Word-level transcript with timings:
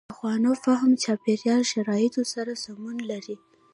پخوانو 0.09 0.51
فهم 0.63 0.91
چاپېریال 1.03 1.61
شرایطو 1.71 2.23
سره 2.33 2.53
سمون 2.63 2.97
لري. 3.09 3.35